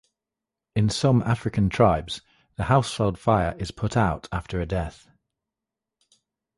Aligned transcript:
In 0.75 0.89
some 0.89 1.21
African 1.21 1.69
tribes, 1.69 2.21
the 2.55 2.63
household 2.63 3.19
fire 3.19 3.53
is 3.59 3.69
put 3.69 3.95
out 3.95 4.27
after 4.31 4.59
a 4.59 4.65
death. 4.65 5.07